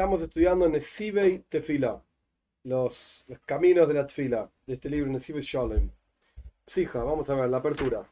[0.00, 2.02] Estamos estudiando Nesivei Tefila,
[2.64, 5.90] los, los caminos de la Tefila, de este libro Nesivei Shalom.
[6.64, 8.10] Psija, vamos a ver la apertura.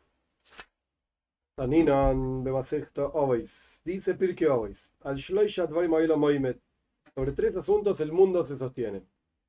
[1.54, 3.80] Taninan Bemasechta Oveis.
[3.86, 4.90] Dice Pirke Oveis.
[5.00, 6.60] Al Shloisha Dvarim Moimet.
[7.14, 9.04] Sobre tres asuntos el mundo se sostiene.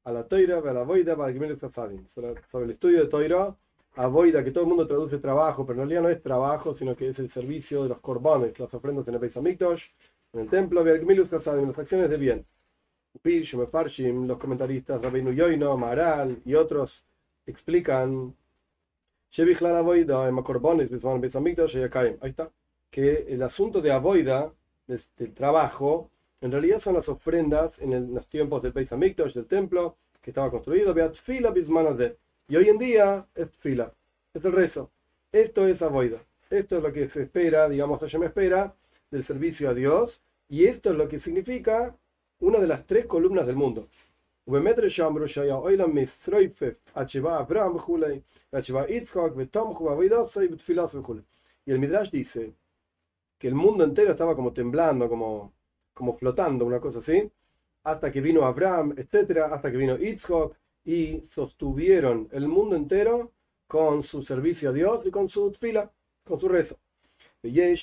[0.06, 3.54] A la Toira, a la Voida, a la Sobre el estudio de Toira,
[3.98, 6.96] a Voida, que todo el mundo traduce trabajo, pero en realidad no es trabajo, sino
[6.96, 9.87] que es el servicio de los corbones, las ofrendas en el Hamikdash,
[10.33, 12.46] en el templo, Gmilus Hasadim, las acciones de bien.
[13.21, 17.04] Pish, Mefarshim, los comentaristas, Rabbeinu Yoino, Maral y otros
[17.46, 18.36] explican
[22.21, 22.51] Ahí está.
[22.89, 24.54] Que el asunto de Avoida,
[24.87, 26.10] del trabajo,
[26.42, 30.50] en realidad son las ofrendas en, los tiempos del Beis Hamikdash, del templo, que estaba
[30.50, 30.96] construido,
[32.48, 33.94] y hoy en día es fila,
[34.34, 34.92] es el rezo.
[35.31, 36.23] Esto es Avoida.
[36.50, 38.73] Esto es lo que se espera, digamos, me espera
[39.12, 41.96] del servicio a Dios, y esto es lo que significa
[42.40, 43.88] una de las tres columnas del mundo.
[51.66, 52.54] Y el Midrash dice
[53.38, 55.54] que el mundo entero estaba como temblando, como,
[55.94, 57.32] como flotando, una cosa así,
[57.84, 63.32] hasta que vino Abraham, etcétera, hasta que vino Yitzhak y sostuvieron el mundo entero
[63.68, 65.92] con su servicio a Dios y con su fila,
[66.23, 66.80] con su rezo.
[67.42, 67.76] Y hay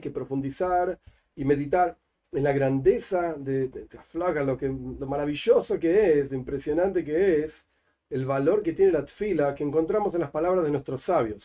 [0.00, 0.98] que profundizar
[1.36, 1.98] y meditar
[2.32, 7.66] en la grandeza de, la flaga, lo, que, lo maravilloso que es, impresionante que es,
[8.08, 11.44] el valor que tiene la tfila que encontramos en las palabras de nuestros sabios.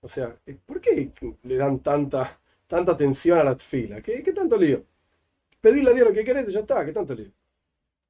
[0.00, 1.12] O sea, ¿por qué
[1.44, 4.00] le dan tanta, tanta atención a la tfila?
[4.02, 4.84] ¿Qué, qué tanto lío?
[5.60, 7.30] Pedirle a Dios lo que querés, ya está, ¿qué tanto lío?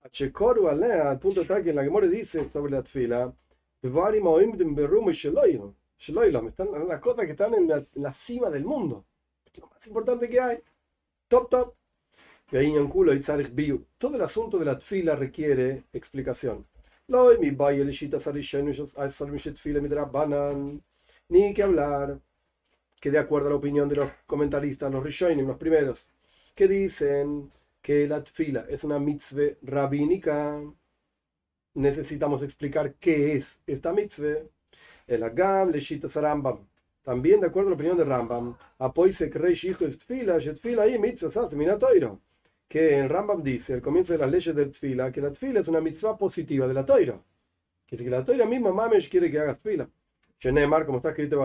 [0.03, 3.33] A Chekoru al punto tal que en la que More dice sobre la tfila,
[6.49, 9.07] están las cosas que están en la, en la cima del mundo.
[9.61, 10.59] Lo más importante que hay
[11.29, 11.75] top, top.
[12.53, 12.73] Y ahí
[13.99, 16.67] Todo el asunto de la tfila requiere explicación.
[21.29, 22.21] Ni que hablar
[23.01, 26.09] que de acuerdo a la opinión de los comentaristas, los Rishonim, los primeros,
[26.55, 27.53] que dicen
[27.83, 30.61] que la tfila es una mitzvah rabínica,
[31.77, 34.43] necesitamos explicar qué es esta mitzvah.
[35.07, 35.81] El agam le
[36.15, 36.67] Rambam
[37.03, 38.57] también, de acuerdo a la opinión de Rambam,
[42.69, 45.69] que en Rambam dice, el comienzo de las leyes del Tfila, que la Tfila es
[45.69, 47.23] una mitzvah positiva de la Toira.
[47.87, 49.89] Que si la Toira misma, Mamesh, quiere que hagas Tfila.
[50.41, 51.39] Shenemar, como está escrito,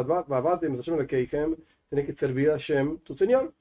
[1.90, 3.54] tienes que servir a Shem, tu Señor.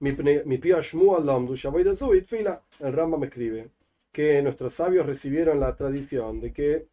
[0.00, 2.62] Mi pia Shmu Alam, du Shaboy de Tfila.
[2.80, 3.70] El Rambam escribe
[4.12, 6.88] que nuestros sabios recibieron la tradición de que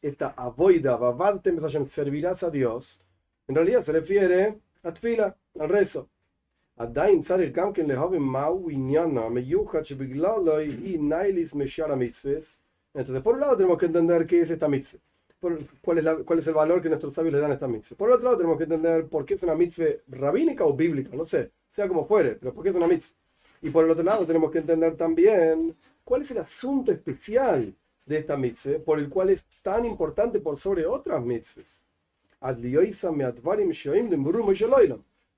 [0.00, 1.52] esta avoida, Babate,
[1.86, 3.00] servirás a Dios
[3.48, 6.10] en realidad se refiere a Tfila, al rezo.
[12.94, 15.00] Entonces, por un lado tenemos que entender qué es esta mitzvah,
[15.40, 17.96] cuál es, cuál es el valor que nuestros sabios le dan a esta mitzvah.
[17.96, 21.26] Por otro lado tenemos que entender por qué es una mitzvah rabínica o bíblica, no
[21.26, 23.16] sé, sea como fuere, pero por qué es una mitzvah.
[23.62, 25.74] Y por el otro lado tenemos que entender también
[26.08, 27.76] cuál es el asunto especial
[28.06, 31.84] de esta mitzvah, por el cual es tan importante por sobre otras mitzvahs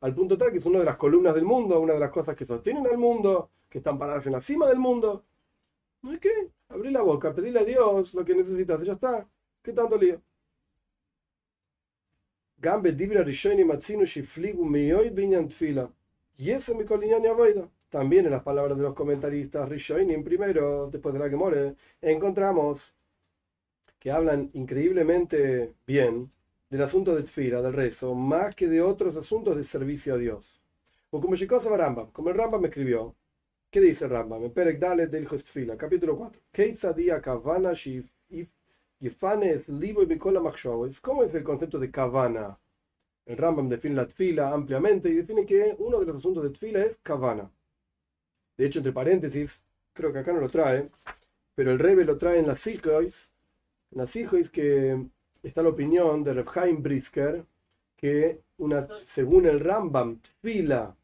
[0.03, 2.37] al punto tal que es una de las columnas del mundo, una de las cosas
[2.37, 5.25] que sostienen al mundo, que están paradas en la cima del mundo.
[6.03, 6.51] ¿No hay qué?
[6.69, 9.29] Abrí la boca, pedirle a Dios lo que necesitas, y ya está.
[9.63, 10.23] ¿Qué tanto lío?
[16.37, 17.69] Y ese mi coliniani avoida.
[17.91, 22.95] También en las palabras de los comentaristas Rishonim primero, después de la que more, encontramos
[23.99, 26.33] que hablan increíblemente bien
[26.71, 30.63] del asunto de Tfira, del rezo, más que de otros asuntos de servicio a Dios.
[31.11, 31.35] O como
[31.77, 33.17] Rambam, como el Rambam escribió,
[33.71, 34.45] ¿qué dice el Rambam?
[34.45, 36.41] En Perek Dalet del Tfila, capítulo 4.
[41.03, 42.59] ¿Cómo es el concepto de Kavana?
[43.27, 46.85] El Rambam define la Tfila ampliamente y define que uno de los asuntos de Tfila
[46.85, 47.51] es Kavana.
[48.61, 49.65] De hecho, entre paréntesis,
[49.95, 50.91] creo que acá no lo trae,
[51.55, 53.33] pero el Rebe lo trae en las Sikhois,
[53.91, 55.03] en las Sikhois que
[55.43, 57.47] está la opinión de Rebhaim Brisker
[57.97, 58.43] que
[59.03, 60.95] según el Rambam, fila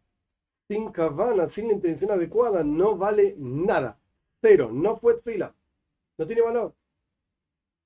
[0.68, 3.98] sin cabana, sin intención adecuada, no vale nada.
[4.38, 5.54] Pero no fue fila.
[6.18, 6.74] No tiene valor.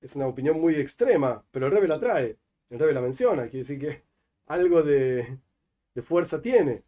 [0.01, 2.37] Es una opinión muy extrema, pero el Rebe la trae.
[2.69, 3.43] El Rebe la menciona.
[3.43, 4.03] Quiere decir que
[4.47, 5.39] algo de
[6.03, 6.83] fuerza tiene.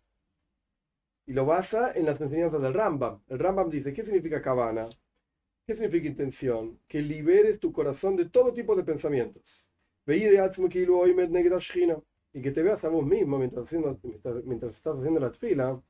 [1.26, 3.22] Y lo basa en las enseñanzas del Rambam.
[3.28, 4.90] El Rambam dice, ¿qué significa cabana?
[5.66, 6.80] ¿Qué significa intención?
[6.88, 9.66] Que liberes tu corazón de todo tipo de pensamientos.
[12.34, 15.82] y que te veas a vos mismo mientras, haciendo, mientras, mientras estás haciendo la tfila,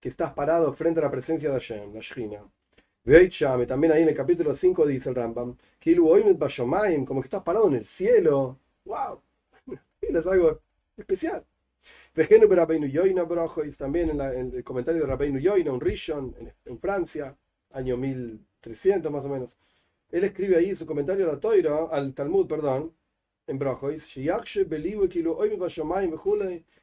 [0.00, 2.50] que estás parado frente a la presencia de Hashem, la Shina.
[3.04, 5.56] Y también ahí en el capítulo 5 dice el Rambam,
[7.06, 8.58] como que estás parado en el cielo.
[8.84, 9.22] ¡Wow!
[10.00, 10.60] es algo
[10.96, 11.44] especial.
[13.78, 17.36] También en, en, el comentario de Rabbeinu Yoina, un Rishon, en, en, Francia,
[17.70, 19.56] año 1300 más o menos.
[20.10, 22.94] Él escribe ahí su comentario a la al Talmud, perdón,
[23.46, 24.06] en Brojois,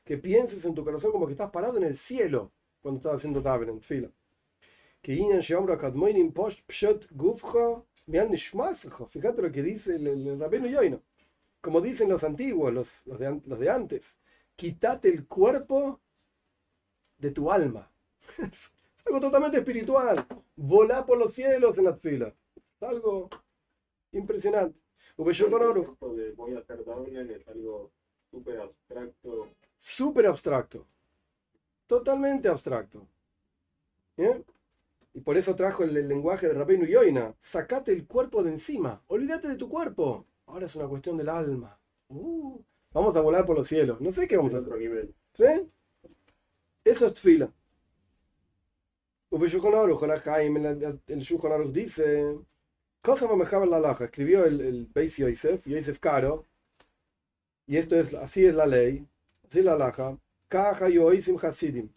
[0.03, 2.51] que pienses en tu corazón como que estás parado en el cielo
[2.81, 4.11] cuando estás haciendo Taber en fila.
[9.07, 11.01] Fíjate lo que dice el, el, Rabino Yoino.
[11.61, 14.17] Como dicen los antiguos, los, los, de, los de antes,
[14.55, 16.01] quítate el cuerpo
[17.17, 17.91] de tu alma.
[18.37, 18.71] es
[19.05, 20.27] algo totalmente espiritual.
[20.55, 22.33] Volá por los cielos en la fila.
[22.55, 23.29] Es algo
[24.11, 24.79] impresionante.
[25.17, 25.49] Voy a hacer
[27.31, 27.91] es algo
[28.31, 29.49] súper abstracto.
[29.77, 30.87] Súper abstracto.
[31.87, 33.07] Totalmente abstracto.
[34.17, 34.43] ¿Bien?
[35.13, 37.33] Y por eso trajo el, lenguaje de Rabbeinu Yoina.
[37.39, 39.01] Sacate el cuerpo de encima.
[39.07, 40.25] Olvídate de tu cuerpo.
[40.47, 41.79] Ahora es una cuestión del alma.
[42.09, 42.61] Uh,
[42.95, 44.01] vamos a volar por los cielos.
[44.01, 44.75] No sé qué vamos a hacer.
[44.77, 45.13] Nivel.
[45.33, 45.43] ¿Sí?
[46.85, 47.51] Eso es fila.
[51.07, 52.37] El Shulchan Aruch dice,
[53.01, 53.27] cosa
[53.65, 54.05] la laja.
[54.05, 56.45] Escribió el, el Beis Yosef, Yosef Caro,
[57.67, 59.07] y esto es, así es la ley,
[59.47, 60.17] así es la laja.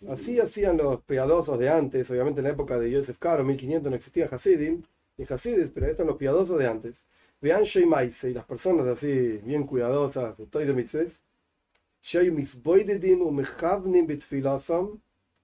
[0.08, 3.96] Así hacían los piadosos de antes, obviamente en la época de Yosef Caro, 1500 no
[3.96, 4.82] existían Hasidim,
[5.16, 7.06] ni Hasidis, pero estos son los piadosos de antes.
[7.40, 10.40] Vean Sheimaise y las personas así, bien cuidadosas,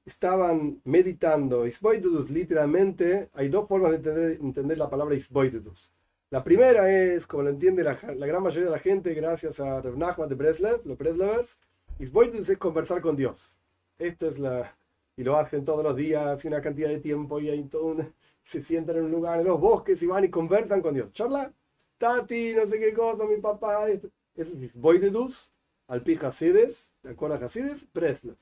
[0.05, 1.67] estaban meditando.
[1.67, 5.91] Isboidudus, literalmente, hay dos formas de entender, entender la palabra Isboidudus.
[6.31, 9.81] La primera es, como lo entiende la, la, gran mayoría de la gente, gracias a
[9.81, 11.58] Rev Nachman de Breslev, los Breslevers,
[11.99, 13.58] Isboidus es conversar con Dios.
[13.99, 14.76] Esto es la.
[15.17, 17.96] Y lo hacen todos los días y una cantidad de tiempo y ahí todo
[18.43, 21.12] se sientan en un lugar en los bosques y van y conversan con Dios.
[21.12, 21.52] Charla,
[21.99, 23.88] Tati, no sé qué cosa, mi papá.
[23.91, 25.50] Eso es Isboidus,
[25.88, 27.87] al pi Hasides, ¿te acuerdas Hasides?
[27.93, 28.37] Breslev.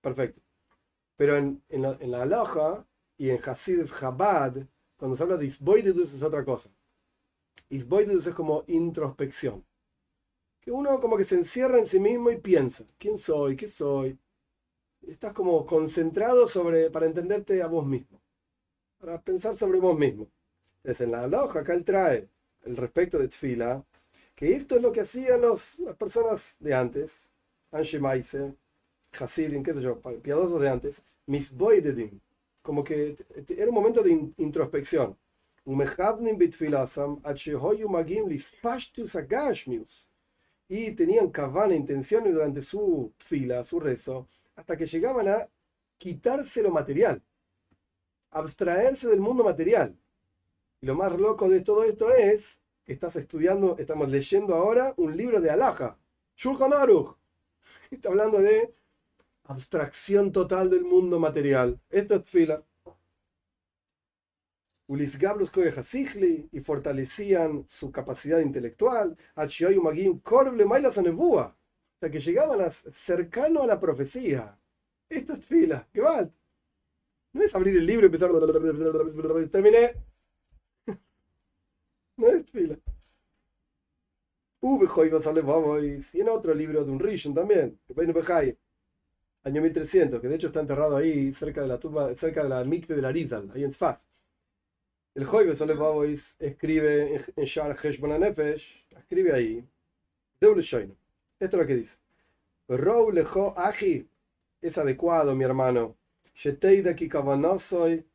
[0.00, 0.40] Perfecto.
[1.16, 2.86] Pero en, en, la, en la aloja
[3.18, 4.66] y en Hasides Chabad,
[4.96, 6.70] cuando se habla de Isboidus es otra cosa.
[7.70, 9.64] Isboidus es como introspección
[10.60, 13.56] que uno como que se encierra en sí mismo y piensa, ¿quién soy?
[13.56, 14.18] ¿Qué soy?
[15.02, 18.22] Estás como concentrado sobre, para entenderte a vos mismo,
[18.98, 20.28] para pensar sobre vos mismo.
[20.78, 22.30] Entonces en la loja acá él trae
[22.64, 23.84] el respecto de Tfila,
[24.34, 27.30] que esto es lo que hacían las personas de antes,
[27.70, 28.54] Anshe Maise,
[29.12, 32.20] Hasidim, qué sé yo, piadosos de antes, Misboidedim,
[32.62, 33.16] como que
[33.48, 35.16] era un momento de introspección.
[38.28, 40.08] lispashtus agashmius
[40.68, 44.26] y tenían cabana intenciones durante su fila, su rezo,
[44.56, 45.48] hasta que llegaban a
[45.98, 47.22] quitarse lo material,
[48.30, 49.96] abstraerse del mundo material.
[50.82, 55.16] Y lo más loco de todo esto es que estás estudiando, estamos leyendo ahora un
[55.16, 55.96] libro de Alaja,
[56.36, 57.16] Shulchan Aruch.
[57.90, 58.74] Está hablando de
[59.44, 61.80] abstracción total del mundo material.
[61.88, 62.64] Esto es fila
[66.52, 69.56] y fortalecían su capacidad intelectual, hasta
[72.10, 74.58] que llegaban a, cercano a la profecía.
[75.08, 76.28] Esto es fila, que va.
[77.32, 78.30] No es abrir el libro y empezar.
[79.50, 80.11] Terminé.
[82.22, 82.78] No es fila.
[86.12, 87.80] Y en otro libro de un Rishon también,
[89.42, 92.62] año 1300, que de hecho está enterrado ahí cerca de la tumba, cerca de la
[92.62, 94.06] mikve de la Rizal, ahí en Sfaz.
[95.16, 99.66] El Joibe Solebavois escribe en Shar Heshbon escribe ahí,
[100.40, 100.56] Esto
[101.40, 101.96] es lo que dice.
[102.68, 104.08] Rou lejo aji
[104.60, 105.96] es adecuado, mi hermano.
[106.34, 108.06] Sheteida ki kavanasoy,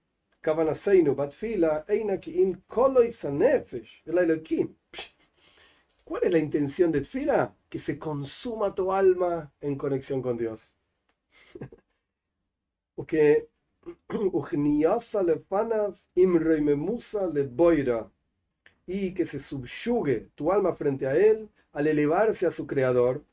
[6.03, 7.55] ¿Cuál es la intención de Tfila?
[7.69, 10.73] Que se consuma tu alma en conexión con Dios.
[12.95, 13.49] Porque
[18.87, 23.23] y que se subyugue tu alma frente a él al elevarse a su creador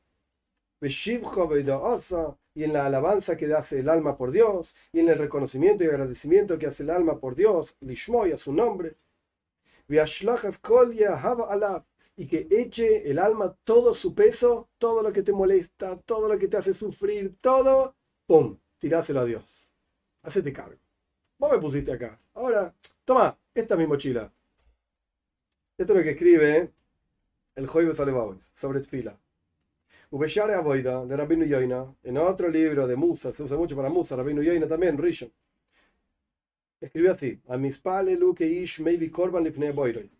[2.54, 5.88] y en la alabanza que hace el alma por Dios y en el reconocimiento y
[5.88, 8.96] agradecimiento que hace el alma por Dios lishmoy a su nombre
[12.16, 16.38] y que eche el alma todo su peso, todo lo que te molesta, todo lo
[16.38, 17.96] que te hace sufrir, todo,
[18.26, 18.58] ¡pum!
[18.78, 19.64] tiráselo a Dios
[20.24, 20.80] hacete cargo.
[21.38, 22.18] Vos me pusiste acá.
[22.34, 24.32] Ahora, toma, esta es mi mochila.
[25.76, 26.72] Esto es lo que escribe
[27.54, 29.18] el Joibes Alevaois sobre Tfila.
[30.10, 34.16] Ubeyare Aboida, de Rabinu Yoina, en otro libro de Musa, se usa mucho para Musa,
[34.16, 35.32] Rabinu Yoina también, Rishon.
[36.80, 37.80] Escribió así: A mis
[38.36, 39.50] que ish maybe korban.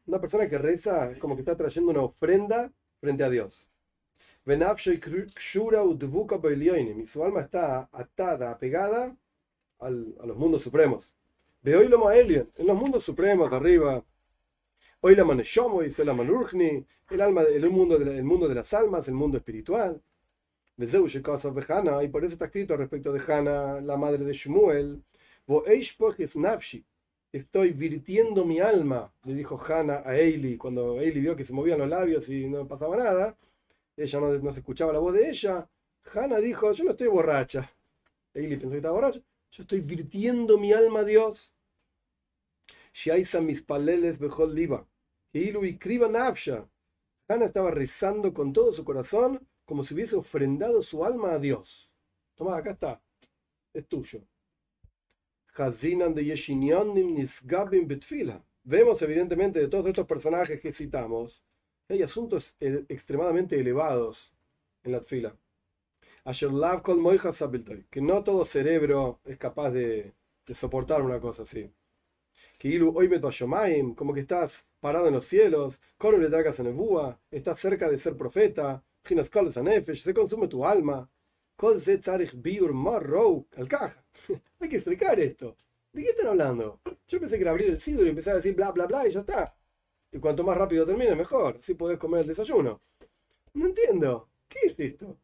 [0.07, 3.69] Una persona que reza es como que está trayendo una ofrenda frente a Dios.
[4.47, 4.51] Y
[7.07, 9.17] su alma está atada, apegada
[9.79, 11.15] al, a los mundos supremos.
[11.65, 14.05] Hoy lo en los mundos supremos de arriba.
[15.07, 18.73] Hoy la maneshomo y la manurgni, el alma, el mundo, de, el mundo de las
[18.73, 20.03] almas, el mundo espiritual.
[20.79, 20.87] Y
[22.09, 25.03] por eso está escrito respecto de Hana, la madre de Shmuel.
[27.33, 31.81] Estoy virtiendo mi alma, le dijo Hana a Eili cuando Eili vio que se movían
[31.81, 33.37] los labios y no pasaba nada
[33.97, 35.69] ella no, se escuchaba la voz de ella.
[36.13, 37.71] Hannah dijo, yo no estoy borracha.
[38.33, 39.21] Eli pensó que estaba borracha.
[39.51, 41.53] Yo estoy virtiendo mi alma a Dios.
[43.41, 44.87] mis paleles bejol liba.
[47.29, 51.91] Hannah estaba rezando con todo su corazón como si hubiese ofrendado su alma a Dios.
[52.35, 53.03] Toma, acá está.
[53.73, 54.23] Es tuyo.
[58.65, 61.45] Vemos evidentemente de todos estos personajes que citamos
[61.89, 64.33] hay asuntos eh, extremadamente elevados
[64.83, 65.37] en la fila.
[67.91, 70.15] Que no todo cerebro es capaz de,
[70.55, 71.71] soportar una cosa así.
[72.59, 72.79] Que
[73.95, 75.81] como que estás parado en los cielos,
[76.61, 76.75] en el
[77.31, 78.85] estás cerca de ser profeta,
[79.95, 81.11] se consume tu alma.
[84.61, 85.57] Hay que explicar esto.
[85.91, 86.83] ¿De qué están hablando?
[87.09, 89.11] Yo pensé que era abrir el sidro y empezar a decir bla bla bla y
[89.11, 89.57] ya está.
[90.13, 91.57] Y cuanto más rápido termine, mejor.
[91.61, 92.83] Así podés comer el desayuno.
[93.55, 94.29] No entiendo.
[94.47, 95.17] ¿Qué es esto?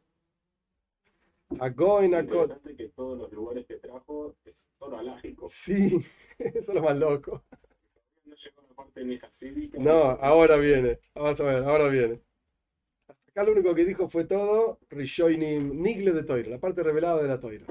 [2.64, 4.35] Es que todos los lugares que trajo
[4.79, 5.52] son alágicos.
[5.52, 6.02] Sí,
[6.38, 7.45] eso es lo más loco.
[9.79, 10.99] No ahora viene.
[11.15, 12.21] Vamos a ver, ahora viene.
[13.09, 17.23] Hasta acá lo único que dijo fue todo Rishoinim Nigle de Toira, la parte revelada
[17.23, 17.67] de la Toira.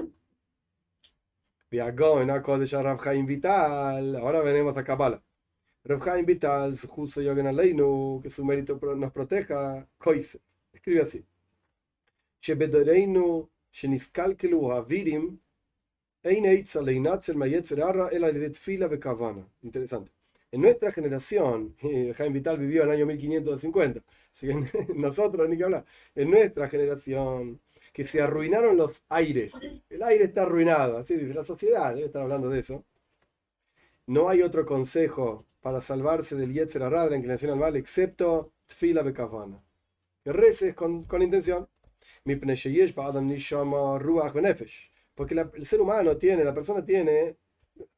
[3.26, 4.16] Vital.
[4.16, 5.22] Ahora venimos a Kabbalah.
[5.84, 10.40] Reb Vital, justo Yogan Aleinu, que su mérito nos proteja, Koise.
[10.72, 11.24] Escribe así.
[12.40, 15.38] Shebedoreinu, Sheniskalkelu Havirim.
[19.62, 20.12] Interesante.
[20.52, 21.76] En nuestra generación,
[22.16, 24.02] Jaime Vital vivió en el año 1550,
[24.32, 24.54] así que
[24.94, 27.60] nosotros ni que hablar, en nuestra generación,
[27.92, 29.52] que se arruinaron los aires,
[29.88, 32.84] el aire está arruinado, así dice la sociedad, debe estar hablando de eso.
[34.06, 39.02] No hay otro consejo para salvarse del Yetzer Arad, la inclinación al mal, excepto Tfila
[39.02, 39.62] Bekavana.
[40.24, 41.68] Que reces con, con intención.
[45.14, 47.36] Porque el ser humano tiene, la persona tiene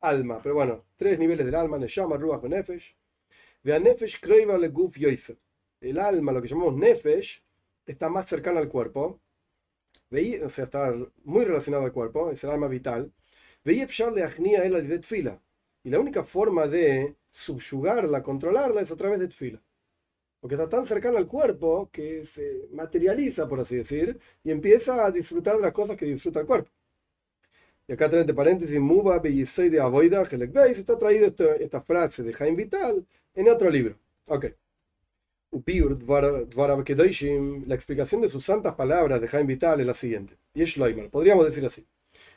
[0.01, 2.97] alma, pero bueno, tres niveles del alma, Neshama, Ruach, Nefesh.
[5.81, 7.43] El alma, lo que llamamos Nefesh,
[7.87, 9.21] está más cercano al cuerpo,
[10.45, 13.13] o sea, está muy relacionado al cuerpo, es el alma vital.
[15.85, 19.63] Y la única forma de subyugarla, controlarla, es a través de tefila.
[20.41, 25.11] Porque está tan cercana al cuerpo que se materializa, por así decir, y empieza a
[25.11, 26.71] disfrutar de las cosas que disfruta el cuerpo.
[27.93, 33.49] Acá entre paréntesis, Muba de Avoida Veis, está traído esta frase de Jaime Vital en
[33.51, 33.99] otro libro.
[34.27, 34.47] Ok.
[37.67, 40.39] La explicación de sus santas palabras de Jaime Vital es la siguiente.
[40.55, 40.75] Y es
[41.11, 41.87] podríamos decir así.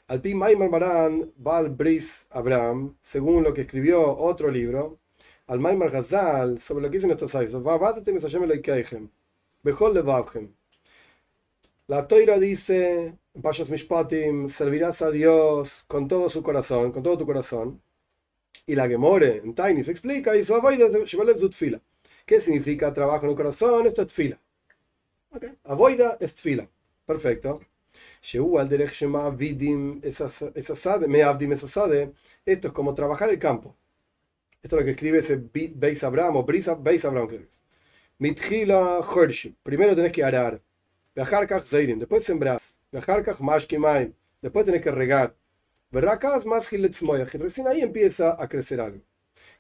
[0.07, 4.99] Al pi Maimar Maran Bal Bris Abraham, según lo que escribió otro libro,
[5.47, 7.53] al Maimar Gazal, sobre lo que dicen estos años,
[11.87, 17.25] la Toira dice, Pashas Mishpatim, servirás a Dios con todo su corazón, con todo tu
[17.25, 17.81] corazón.
[18.65, 20.87] Y la Gemore en Tiny se explica, y su avoida
[21.51, 21.81] fila.
[22.25, 23.85] ¿Qué significa trabajo en el corazón?
[23.87, 24.39] Esto es fila.
[25.31, 25.51] Okay.
[25.65, 26.67] Avoida es fila.
[27.05, 27.59] Perfecto.
[32.45, 33.75] Esto es como trabajar el campo.
[34.63, 35.41] Esto es lo que escribe ese
[35.75, 37.47] Beis Abraham o Beis Abraham.
[38.17, 39.01] Mitchila
[39.61, 40.61] Primero tenés que arar.
[41.13, 42.74] Después sembrás.
[44.41, 45.35] Después tenés que regar.
[45.91, 49.01] Recién ahí empieza a crecer algo.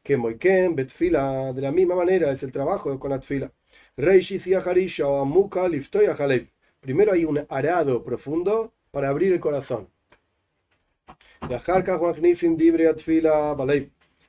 [0.03, 3.51] Que Moiken, Betfila, de la misma manera es el trabajo con Atfila.
[3.97, 6.49] Reishis y Aharisha o Amuka, Liftoy Ahalev.
[6.79, 9.89] Primero hay un arado profundo para abrir el corazón.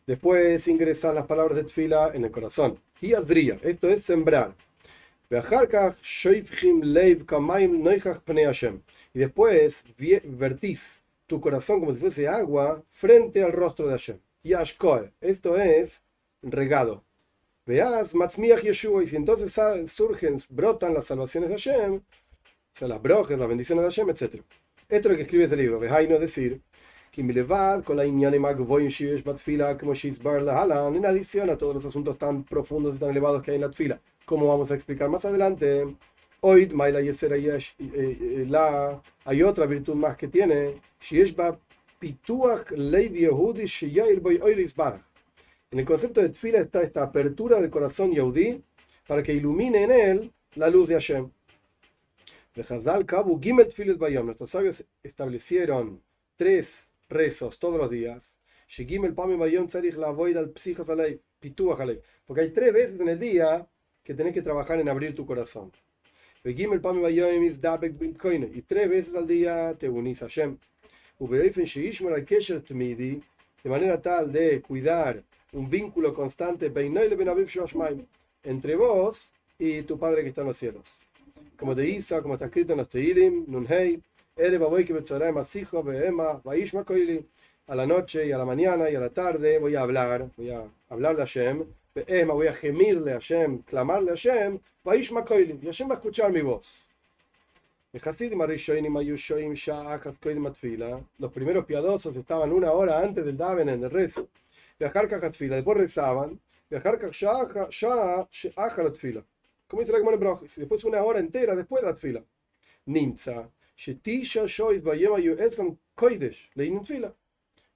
[0.06, 2.80] Después ingresan las palabras de tfila en el corazón.
[3.00, 3.12] Y
[3.62, 4.54] esto es sembrar.
[9.16, 9.82] Y después
[10.25, 14.18] vertís tu corazón como si fuese agua frente al rostro de Hashem.
[14.44, 16.02] Yashkoe, esto es
[16.42, 17.02] regado.
[17.64, 19.58] Veas, Matzmiach Yeshua, y si entonces
[19.90, 22.02] surgen, brotan las salvaciones de Hashem, o
[22.75, 24.42] sea, las brojes, las bendiciones de Hashem, etc.
[24.87, 25.80] Esto es lo que escribe ese libro.
[25.80, 26.61] Vejaino es decir,
[27.16, 27.30] en
[31.06, 33.99] adición a todos los asuntos tan profundos y tan elevados que hay en la tfila,
[34.26, 35.96] como vamos a explicar más adelante.
[36.40, 37.37] Hoy, Maila Yesera
[37.78, 40.81] la hay otra virtud más que tiene,
[41.99, 43.64] Pituach Yehudi
[45.71, 48.62] En el concepto de tfila está esta apertura del corazón Yehudi
[49.07, 51.31] para que ilumine en él la luz de Hashem.
[52.55, 56.02] Nuestros sabios establecieron
[56.37, 58.38] tres rezos todos los días.
[62.26, 63.66] Porque hay tres veces en el día
[64.02, 65.73] que tenés que trabajar en abrir tu corazón.
[66.49, 66.55] Y
[68.62, 70.57] tres veces al día te unís a Hashem.
[71.19, 73.21] De
[73.65, 76.73] manera tal de cuidar un vínculo constante
[78.45, 80.85] entre vos y tu Padre que está en los cielos.
[81.59, 84.00] Como de Isa, como está escrito en los Teilim, Nunhei,
[87.69, 90.50] a la noche y a la mañana y a la tarde voy a hablar, voy
[90.50, 91.65] a hablar de Hashem,
[92.35, 96.67] voy a gemirle a Hashem, clamarle a Hashem, y Hashem va a escuchar mi voz.
[101.19, 104.29] Los primeros piadosos estaban una hora antes del Daven en el rezo.
[104.79, 106.38] Después rezaban.
[109.67, 112.23] Como dice la Después una hora entera después de la tfila.
[112.85, 113.49] Nimza.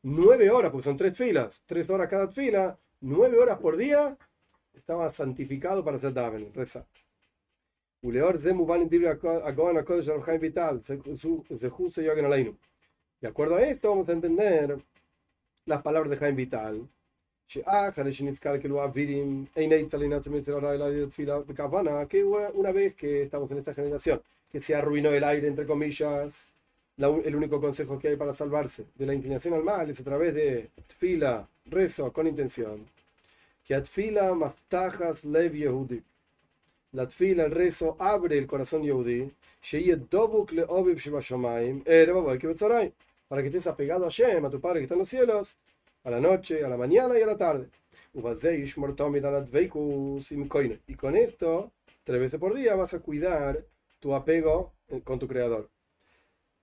[0.02, 4.16] Nueve horas, porque son tres filas, tres horas cada fila, nueve horas por día,
[4.74, 6.86] estaba santificado para hacer Daven, reza.
[13.20, 14.78] De acuerdo a esto, vamos a entender
[15.66, 16.88] las palabras de Jaime Vital.
[22.08, 26.54] Que una vez que estamos en esta generación, que se arruinó el aire, entre comillas,
[27.00, 30.34] el único consejo que hay para salvarse de la inclinación al mal es a través
[30.34, 32.86] de tfila, rezo con intención.
[33.64, 36.02] Que atfila maftajas lev yehudi
[36.92, 39.30] la tfila, el rezo, abre el corazón yehudi,
[43.28, 45.56] para que estés apegado a Shem, a tu Padre que está en los cielos,
[46.02, 47.68] a la noche, a la mañana y a la tarde.
[50.86, 51.70] Y con esto,
[52.02, 53.64] tres veces por día, vas a cuidar
[54.00, 55.70] tu apego eh, con tu Creador.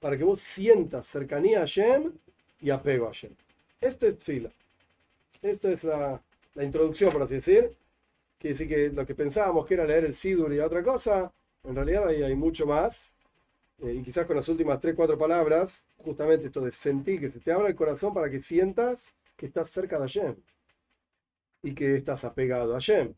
[0.00, 2.12] Para que vos sientas cercanía a Hashem
[2.60, 3.32] y apego a Hashem.
[3.80, 4.50] Esto es tfila.
[5.42, 6.22] Esto es la,
[6.54, 7.76] la introducción, por así decir
[8.40, 11.30] Quiere decir que lo que pensábamos que era leer el Sidur y otra cosa,
[11.62, 13.12] en realidad ahí hay mucho más.
[13.82, 17.38] Eh, y quizás con las últimas tres, cuatro palabras, justamente esto de sentir que se
[17.40, 20.36] te abra el corazón para que sientas que estás cerca de Hashem
[21.62, 23.14] y que estás apegado a Hashem.